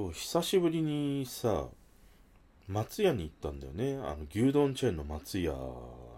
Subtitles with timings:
[0.00, 1.66] 今日久しぶりにさ、
[2.66, 3.98] 松屋に行ったんだよね。
[4.02, 5.52] あの、牛丼チェーンの松屋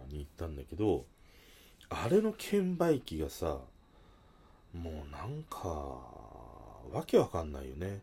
[0.08, 1.04] に行ったんだけど、
[1.88, 3.58] あれの券売機がさ、
[4.72, 5.58] もうなんか、
[6.92, 8.02] わけわかんないよね。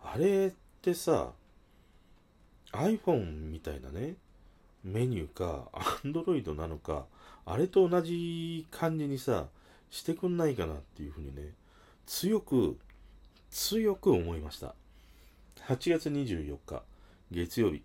[0.00, 1.32] あれってさ、
[2.70, 4.14] iPhone みたいなね、
[4.84, 5.68] メニューか、
[6.04, 7.06] Android なのか、
[7.44, 9.48] あれと同じ感じにさ、
[9.90, 11.52] してくんないかなっていうふうにね、
[12.06, 12.78] 強く、
[13.50, 14.76] 強く思いました。
[15.64, 16.82] 8月24日、
[17.32, 17.82] 月曜日、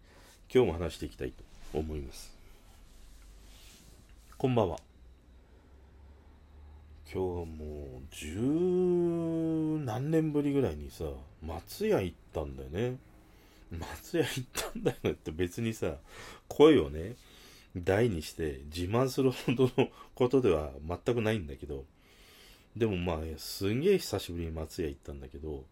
[0.53, 2.31] 今日も話していきたいと思います。
[4.37, 4.77] こんばんは。
[7.11, 11.05] 今日はもう十何年ぶりぐらいにさ、
[11.43, 12.97] 松屋行ったんだよね。
[13.71, 15.95] 松屋行ったんだよねって別にさ、
[16.47, 17.15] 声をね、
[17.75, 21.85] 大にして自慢するほどのことでは全くないんだけど、
[22.75, 25.65] でもまあ、すんげえ久しぶりに松屋行ったんだけど、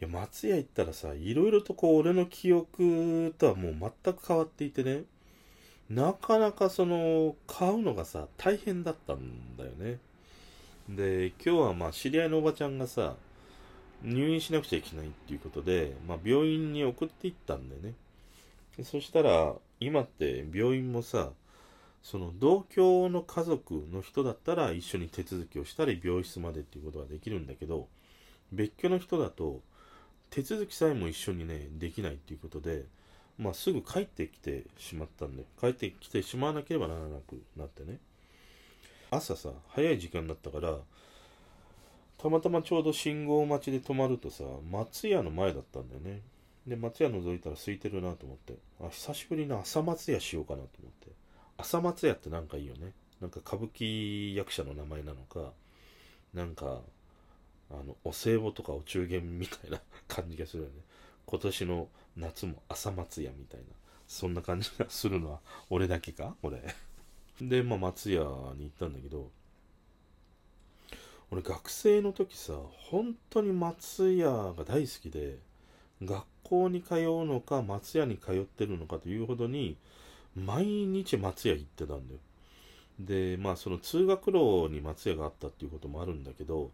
[0.00, 5.04] いや、松屋行ったらさ、いろいろとこう、俺の記憶とはもう全く変わっていてね、
[5.90, 9.98] なかなかその、買うのがさ、大変だったんだよね。
[10.88, 13.16] で、今日はまあ、知り合いのおばちゃんがさ、
[14.02, 17.94] 入院しなくちゃいけないっていうことで、まあ、病院に送っていったんだよね。
[18.84, 21.30] そしたら、今って病院もさ、
[22.02, 27.88] その同居の家族の人だったら一緒に手続きをしたり病室までっていうことができるんだけど、
[28.52, 29.60] 別居の人だと
[30.30, 32.84] 手続きさえも一緒にね、できないっていうことで、
[33.38, 37.98] まあすぐ帰ってきてしまったんで、帰ってきてしまわなければならなくなってね。
[39.10, 40.78] 朝さ、早い時間だったから、
[42.18, 46.20] たまたまちょうど信号待ちで止まるとさ、松屋の前だったんだよね。
[46.66, 51.12] で、松屋覗いたら空いてるなと思って、あ、久しぶりに朝松屋しようかなと思って。
[51.56, 52.92] 朝松屋ってなんかいいよね。
[53.20, 55.52] なんか歌舞伎役者の名前なのか、
[56.34, 56.80] なんか、
[57.70, 60.74] あの、お歳暮とかお中元みたいな感じがするよね。
[61.26, 63.66] 今年の夏も朝松屋みたいな、
[64.06, 66.34] そんな感じがするのは俺だけか？
[66.42, 66.62] 俺。
[67.40, 68.20] で、まあ松屋
[68.56, 69.30] に行ったんだけど、
[71.30, 72.54] 俺学生の時さ、
[72.90, 75.36] 本当に松屋が大好きで、
[76.02, 79.76] 学校に通うのか松屋に通ってるのかというほどに、
[80.34, 82.20] 毎日松屋行ってたんだよ。
[82.98, 86.70] で、まあその通学路に松屋があったっていうこともあるんだけど、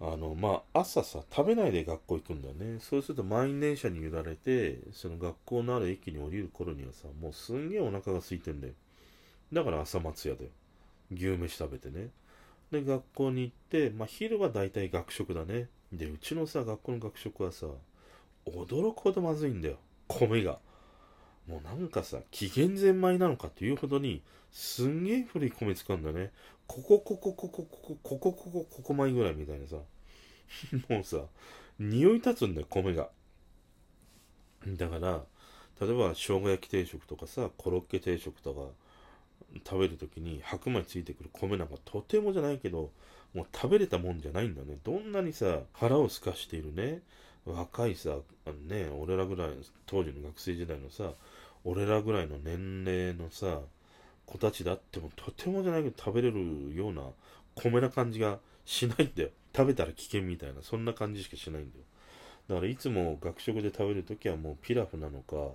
[0.00, 2.78] あの、まあ、朝さ、食べないで学校行くんだよね。
[2.80, 8.72] そうすると満員電車に揺られて、その学校のある駅に降りる頃にはさ、もうすんげえお腹が空いてんだよ。
[9.52, 10.50] だから朝松屋だよ。
[11.12, 12.10] 牛飯食べてね。
[12.72, 15.68] で、学校に行って、まあ、昼は大体学食だね。
[15.92, 17.66] で、うちのさ、学校の学食はさ、
[18.46, 19.76] 驚くほどまずいんだよ。
[20.08, 20.58] 米が。
[21.48, 24.22] もうなんかさ、紀元前米なのかっていうほどに、
[24.52, 26.32] すんげえ古い米使うんだね。
[26.70, 29.78] ここ、ここ、ここ、ここ、ここ、ここ、ここ米ぐらいみたいなさ。
[30.88, 31.18] もうさ、
[31.80, 33.10] 匂い立つんだよ、米が。
[34.64, 35.24] だから、
[35.80, 38.60] 例えば、生姜焼き定食とかさ、コロッケ定食とか、
[39.68, 42.92] 食べるときに白米ついてくる米なんかとてもじゃないけど、
[43.34, 44.78] もう食べれたもんじゃないんだね。
[44.84, 47.02] どんなにさ、腹をすかしているね、
[47.46, 49.48] 若いさ、あのね、俺らぐらい、
[49.86, 51.14] 当時の学生時代のさ、
[51.64, 53.58] 俺らぐらいの年齢のさ、
[54.30, 57.02] 子たちだってもとてもじゃないけど食べれるような
[57.56, 59.30] 米な感じがしないんだよ。
[59.54, 61.84] 食べたら危険みたいな、そんな感じしかしないんだよ。
[62.48, 65.52] だからいつも学食で食べるときはもうピラフなのか、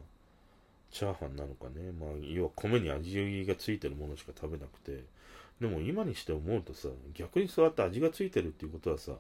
[0.91, 1.91] チャーハンなのかね。
[1.97, 5.03] まあ、要は米に味がついてるものしか食べなくて。
[5.59, 9.13] でも今にして思うとさ、逆にそうやって味がついてるっていうことはさ、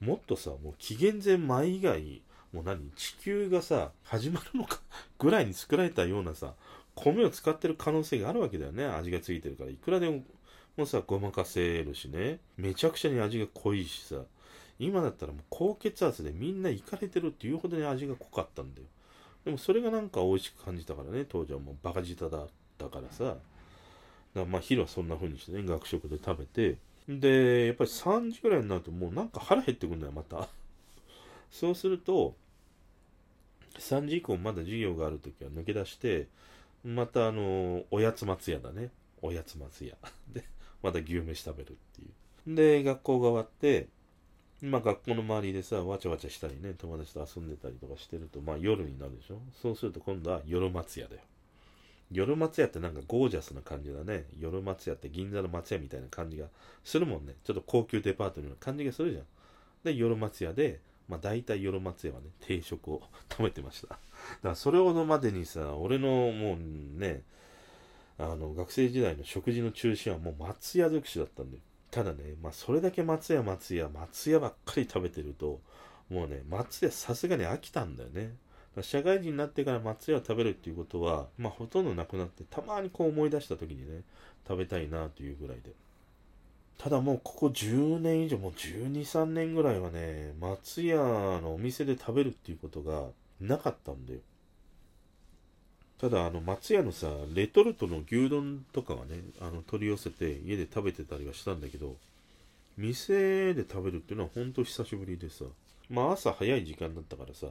[0.00, 2.20] もっとさ、もう紀元前前以外、
[2.52, 2.90] もう何？
[2.96, 4.80] 地球がさ、始まるのか
[5.18, 6.54] ぐらいに作られたようなさ、
[6.94, 8.86] 米を使ってる可能性があるわけだよね。
[8.86, 9.70] 味がついてるから。
[9.70, 10.22] いくらでも、
[10.76, 12.38] もうさ、ごまかせるしね。
[12.56, 14.22] めちゃくちゃに味が濃いしさ。
[14.78, 18.86] 今だったらもう高血圧でみんな行かれてるっていうほどに味が濃かったんだよ。
[19.44, 21.24] でもそれがなんか美味しく感じたからね。
[21.28, 22.48] 当時はもうバカ舌だっ
[22.78, 23.24] たからさ。
[23.24, 23.38] だか
[24.34, 26.78] らまあ昼はそんな風にしてね、学食で食べて。
[27.08, 30.48] で、やっぱり3時ぐらいになるともうなんか腹減ってくんだよ、また。
[31.50, 32.34] そうすると、
[33.78, 36.26] 3時以降まだ授業があるときは抜け出して、
[36.84, 38.90] またあの、おやつ松屋だね。
[39.22, 39.96] おやつ松屋。
[40.32, 40.44] で、
[40.82, 42.04] また牛飯食べるってい
[42.52, 42.54] う。
[42.54, 43.88] で、学校が終わって、
[44.60, 51.22] まあ学校の周りでさ、わちゃわちゃしたりね、友達と遊んでたりとかしてると、まあ夜になるでしょそうすると今度は夜松屋だよ。
[52.10, 54.24] 夜松屋ってなんかゴージャスな感じだね。
[54.38, 56.46] 夜松屋って銀座の松屋みたいな感じが
[56.82, 57.34] するもんね。
[57.44, 59.24] ちょっと高級デパートのような感じがするじゃん。
[59.84, 63.88] で、夜松屋で、まあ大体夜松屋はね、定食を 食べてました。
[63.88, 64.00] だか
[64.42, 67.22] らそれほどまでにさ、俺のもうね、
[68.18, 71.62] あの、学生時代の食事の中心はもう松屋尽くしだったんだよ。
[71.90, 75.60] ただね、まあそれだけ松屋松屋、松屋ばっかり食べてると、
[76.10, 78.36] もうね、松屋さすがに飽きたんだよね。
[78.82, 84.02] 社会人になってから松屋を食べるっていうことは、まあ、ほとんどなくなって、たまにこう思い出した時にね、
[84.46, 85.72] 食べたいなというぐらいで。
[86.78, 93.06] ただもうここ10年以上、もう12、3年ぐらいはね、松屋のお店で食べるっていうことが
[93.40, 94.20] なかったんだよ。
[96.00, 101.96] ただ、あの、松屋のさ、レトルトの牛丼とかはね、あの、取り寄せて家で食べてたりはしたんだけど、
[102.76, 105.44] 店で食べるっていうのはほんと久しぶりでさ、
[105.90, 107.48] まあ朝早い時間だったからさ、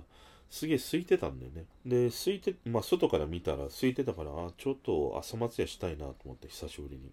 [0.50, 1.66] すげえ空いてたんだよね。
[1.86, 7.12] で、空いて、まあ外から見たら空いてたから、あ、ちょっと朝松屋したいなと思って久しぶりに。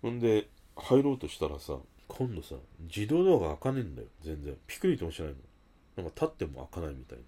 [0.00, 1.78] ほんで、入ろうとしたらさ、
[2.08, 4.56] 今度さ、自動ドアが開かねえんだよ、全然。
[4.66, 5.34] ピクリともしないの。
[5.96, 7.18] なんか立っても開かないみたい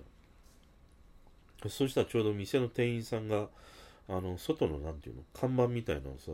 [1.62, 1.70] な。
[1.70, 3.48] そしたらちょうど店の店員さんが、
[4.08, 6.32] あの、外のなんていうの、看板みたいなのをさ、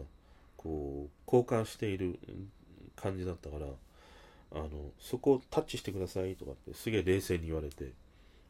[0.56, 2.18] こう、交換している
[2.96, 3.66] 感じだったから、
[4.52, 4.68] あの、
[4.98, 7.92] そこをタッチしてくださいとかってすげえ冷静に言われて、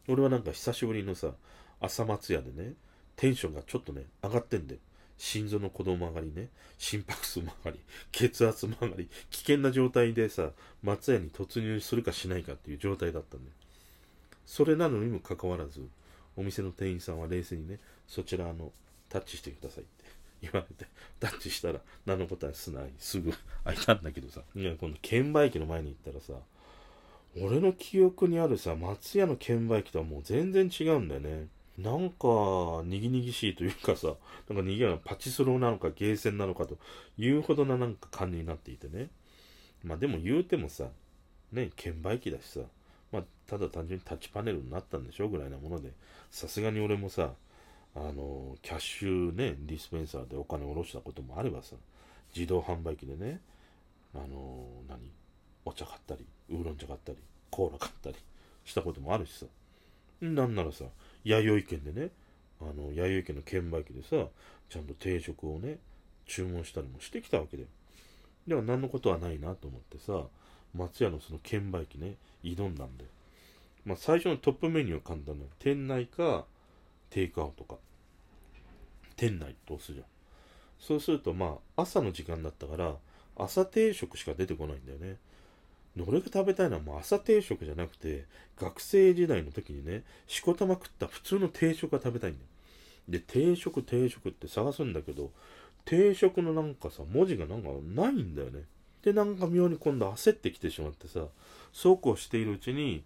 [0.08, 1.32] 俺はなんか久しぶりのさ、
[1.80, 2.72] 朝松屋でね、
[3.16, 4.78] テンションがちょっとね、上がってんで、
[5.20, 7.80] 心臓の鼓動も上がりね、心拍数も上がり、
[8.10, 10.52] 血圧も上がり、危険な状態でさ、
[10.82, 13.50] 松屋に突入するかしないかっていう状態だったんで、
[14.46, 15.86] それなのにもかかわらず、
[16.38, 18.72] お店の店員さんは冷静にね、そちらの
[19.10, 20.04] タッチしてくださいって
[20.40, 20.90] 言われて、
[21.20, 23.30] タッチしたら何の答えすない、すぐ
[23.64, 26.42] 開いたんだけどさ、いや、今度券売機の前に行ったらさ、
[27.38, 31.48] 俺の記憶にあるさ、松屋の券売機とはもう全然違うんだよね。
[31.82, 34.14] なんか、にぎにぎしいというかさ、
[34.48, 36.78] なんかにぎやパチスローなのかゲーセンなのかと
[37.16, 39.08] いうほどななんか感じになっていてね。
[39.82, 40.90] まあでも言うてもさ、
[41.52, 42.60] ね、券売機だしさ、
[43.12, 45.92] まあただ単純にタッチパネルになったんでしょぐらいなもので、
[46.30, 47.34] さすがに俺もさ、
[47.94, 51.76] あの、キャッシュね、ディスペンサーでお金を下ろしたこともあればさ、
[52.34, 53.40] 自動販売機でね、
[54.14, 54.98] あの、何
[55.64, 57.18] お茶買ったり、ウーロン茶買ったり、
[57.50, 58.16] コーラ買ったり
[58.64, 59.46] したこともあるしさ。
[60.20, 60.84] なんならさ、
[61.24, 62.10] 弥生県でね、
[62.60, 64.28] あの、弥生県の券売機でさ、
[64.68, 65.78] ちゃんと定食をね、
[66.26, 67.68] 注文したりもしてきたわけだよ。
[68.46, 70.24] では何のことはないなと思ってさ、
[70.74, 73.10] 松屋のその券売機ね、挑んだんだよ。
[73.84, 75.48] まあ、最初のトップメニューは簡単なの。
[75.58, 76.44] 店内か、
[77.10, 77.76] テイクアウトか。
[79.16, 80.04] 店内と押すじゃん。
[80.78, 82.96] そうすると、まあ、朝の時間だったから、
[83.36, 85.16] 朝定食しか出てこないんだよね。
[85.98, 88.24] 俺が食べたいのはもう朝定食じゃなくて、
[88.56, 92.46] 学生時代の時にね、しこたま食った普通の定食が食べたいんだよ。
[93.08, 95.30] で、定食、定食って探すんだけど、
[95.84, 98.64] 定食のなんかさ、文字がなんかないんだよね。
[99.02, 101.26] で、なんか妙に今度焦ってきてしまってさ、
[101.72, 103.02] そうこうしているうちに、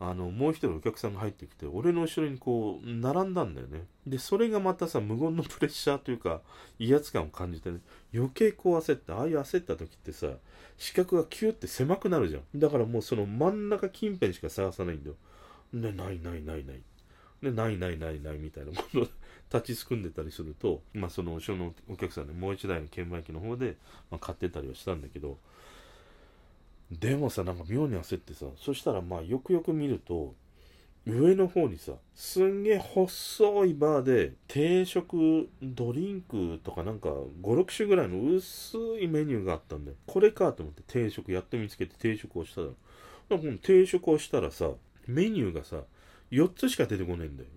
[0.00, 3.86] あの、もう一人お客さんが入ってきて、俺の後ろにこう、並んだんだよね。
[4.06, 6.40] で、それがまたさ、無言のプレッシャーというか、
[6.78, 7.78] 威圧感を感じてね、
[8.12, 10.28] 余計こう焦って、ああいう焦った時ってさ、
[10.76, 12.58] 視覚がキューって狭くなるじゃん。
[12.58, 15.16] だからもうその真ん中近辺しか探さないんだよ。
[15.72, 16.82] で、ないないないない。
[17.42, 19.06] で、ないないないないみたいなもの
[19.52, 23.76] 立ちすくんでたりすると、まあその後ろのお客さんね、もう一台の券売機の方で、
[24.10, 25.38] まあ、買ってたりはしたんだけど、
[26.90, 30.34] でもさ、なんか妙に焦ってさ、そしたらまあよくよく見ると、
[31.06, 39.96] 上の方にさ、すんげえ細いバーで定食、ドリンクとかなんか5、6種ぐらいの薄いメニューがあったんだよ。
[40.06, 42.74] これかと思って定食やって見つけて定食をしたら、こ
[43.30, 44.70] の定食をしたらさ、
[45.06, 45.82] メニューがさ、
[46.30, 47.48] 4つしか出てこないんだよ。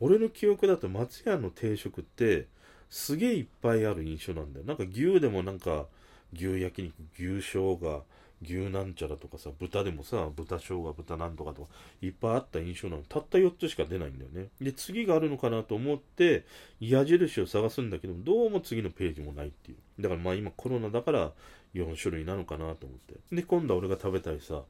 [0.00, 2.46] 俺の記憶だと松屋の定食って
[2.90, 4.66] すげえいっぱいある印象なんだよ。
[4.66, 5.86] なんか牛でもなんか
[6.32, 8.04] 牛焼肉、牛生姜、
[8.42, 11.68] 牛なんちゃらとかさ、豚でもさ、豚生姜、豚なんとかとか、
[12.00, 13.02] いっぱいあった印象なの。
[13.02, 14.48] たった4つしか出ないんだよね。
[14.60, 16.44] で、次があるのかなと思って、
[16.80, 20.02] 矢印を探すんだけど、どうも次のページもないっていう。
[20.02, 21.32] だからまあ今コロナだから
[21.74, 23.14] 4種類なのかなと思って。
[23.34, 24.62] で、今度は俺が食べたいさ、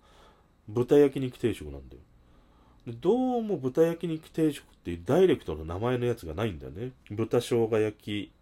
[0.69, 2.03] 豚焼肉定食なんだよ。
[2.87, 6.93] どうも豚焼肉定食っていうダイレクトの名前のやつがないんだよね。
[7.11, 8.33] 豚生姜焼き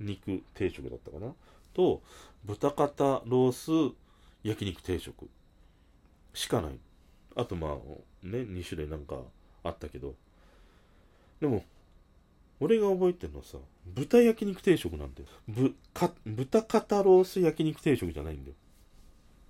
[0.00, 1.32] 肉定食だったかな。
[1.72, 2.02] と、
[2.44, 3.52] 豚肩ロー
[3.92, 3.94] ス
[4.42, 5.28] 焼肉定食
[6.34, 6.78] しかない。
[7.36, 7.72] あとまあ、
[8.26, 9.16] ね、2種類なんか
[9.64, 10.14] あったけど。
[11.40, 11.64] でも、
[12.60, 15.26] 俺が覚えてるのはさ、豚焼肉定食なんだよ。
[15.48, 18.56] ぶ、か、豚肩ロース焼肉定食じゃないんだよ。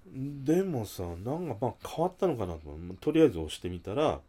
[0.06, 2.60] でもさ、なんかまあ変わったのかなと。
[3.00, 4.20] とりあえず押してみたら、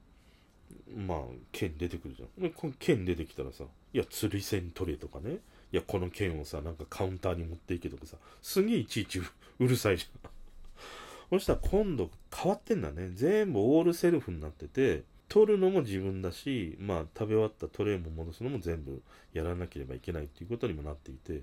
[0.95, 1.17] まあ、
[1.51, 2.51] 剣出てくるじゃん。
[2.51, 5.39] この剣出てきたらさ、いや、釣り線取れとかね。
[5.71, 9.23] いや、この剣をさ、なんかカウンターに持っていけとかさ、すげえいちいちう
[9.59, 10.31] るさいじゃん。
[11.29, 13.11] そしたら今度変わってんだね。
[13.13, 19.01] 全部オールセルフになってて、取るのも自分だし、まあ、食べ終わったトレーも戻すのも全部
[19.33, 21.41] やらなければいけないっていうことにもなっていて、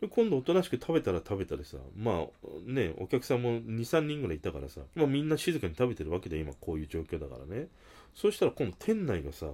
[0.00, 2.26] で今度おとなしく食べたら食べたでさ、まあ
[2.66, 7.66] ね、お客さんも2、3人ぐらいいたからさ、まみんな静かに食べてるわけで今こういう状況だからね。
[8.14, 9.46] そしたら今度店内がさ、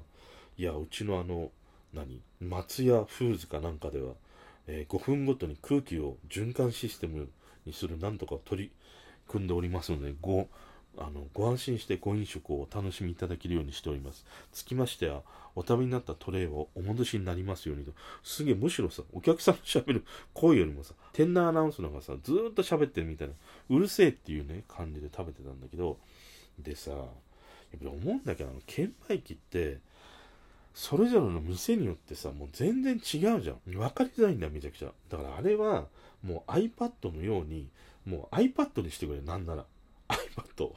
[0.59, 1.51] いや、うちのあの、
[1.95, 4.13] 何松屋フーズかなんかでは、
[4.67, 7.31] えー、5分ごとに空気を循環システム
[7.65, 8.73] にするなんとか取り
[9.29, 10.49] 組んでおりますので、ご、
[10.97, 14.25] あの、ご安心してご飲食をお楽しみいただけるようにしております。
[14.53, 15.23] つきましては、
[15.55, 17.93] お食べになったトレイをお戻しになりますようにと。
[18.23, 20.05] すげえ、むしろさ、お客さんの喋る
[20.35, 23.35] 声よりもさ、店内アナウンスの方がさ、ずっと喋ってるみたいな、
[23.71, 25.99] うるせえっていうね、感じで食べてたんだけど、
[26.59, 27.11] でさ、やっぱ
[27.83, 29.79] り思うんだけど、あの、券売機って、
[30.75, 33.61] それぞれの店によってさ、もう全然違うじゃん。
[33.67, 34.93] 分かりづらいんだ、めちゃくちゃ。
[35.09, 35.87] だからあれは、
[36.23, 37.69] もう iPad のように、
[38.09, 39.65] もう iPad にしてくれ、なんなら。
[40.09, 40.73] iPad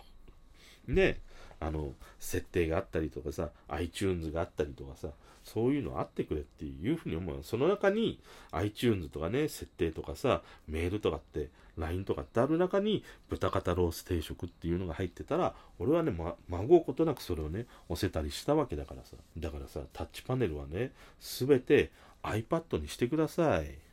[0.87, 1.19] で、
[1.59, 5.09] あの、設定があったりとかさ、iTunes があったりとかさ、
[5.43, 7.39] そういうのあってくれっていうふうに思う。
[7.43, 8.19] その中に
[8.51, 19.15] iTunes とかね、設定とかさ、メールとかって、LINE とかってある中に、豚肩ロース定食っていうのが入ってたら、俺はね、ま、孫うことなくそれをね、押せたりしたわけだからさ。
[19.37, 21.91] だからさ、タッチパネルはね、すべて
[22.23, 23.90] iPad にしてください。